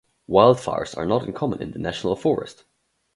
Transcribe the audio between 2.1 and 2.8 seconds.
Forest.